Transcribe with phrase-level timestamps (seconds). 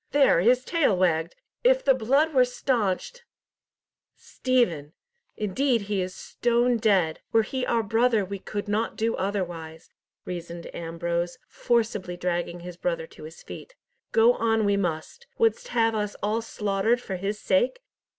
[0.13, 1.35] There, his tail wagged!
[1.63, 3.23] If the blood were staunched—"
[4.15, 4.93] "Stephen!
[5.37, 7.19] Indeed he is stone dead!
[7.31, 9.91] Were he our brother we could not do otherwise,"
[10.25, 13.75] reasoned Ambrose, forcibly dragging his brother to his feet.
[14.11, 15.27] "Go on we must.
[15.37, 17.83] Wouldst have us all slaughtered for his sake?